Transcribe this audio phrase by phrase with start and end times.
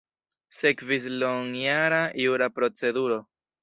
[0.59, 3.25] Sekvis longjara jura proceduro.